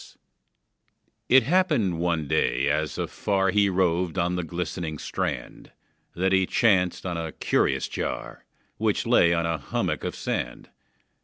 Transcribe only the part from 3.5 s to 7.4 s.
He roved on the glistening strand, That he chanced on a